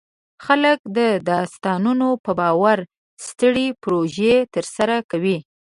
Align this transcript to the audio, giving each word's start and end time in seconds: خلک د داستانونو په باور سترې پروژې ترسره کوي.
خلک 0.45 0.79
د 0.97 0.99
داستانونو 1.31 2.09
په 2.25 2.31
باور 2.39 2.77
سترې 3.27 3.67
پروژې 3.83 4.35
ترسره 4.53 4.97
کوي. 5.11 5.37